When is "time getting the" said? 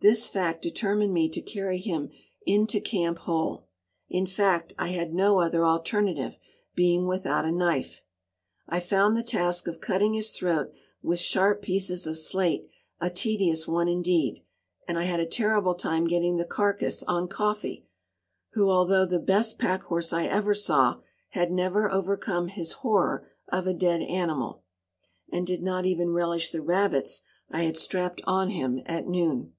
15.74-16.44